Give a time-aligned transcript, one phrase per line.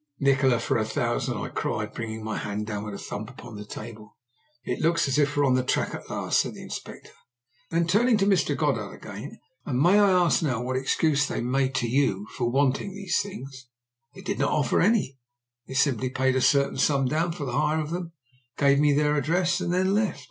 [0.19, 3.65] "Nikola, for a thousand!" I cried, bringing my hand down with a thump upon the
[3.65, 4.17] table.
[4.63, 7.11] "It looks as if we're on the track at last," said the Inspector.
[7.69, 8.57] Then, turning to Mr.
[8.57, 12.95] Goddard again: "And may I ask now what excuse they made to you for wanting
[12.95, 13.67] these things!"
[14.15, 15.19] "They did not offer any;
[15.67, 18.13] they simply paid a certain sum down for the hire of them,
[18.57, 20.19] gave me their address, and then left."